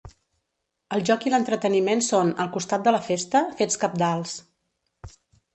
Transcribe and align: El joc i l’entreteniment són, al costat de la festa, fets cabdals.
El 0.95 1.03
joc 1.09 1.27
i 1.29 1.33
l’entreteniment 1.33 2.01
són, 2.07 2.33
al 2.45 2.51
costat 2.57 2.87
de 2.89 2.97
la 2.97 3.03
festa, 3.11 3.45
fets 3.61 3.81
cabdals. 3.85 4.35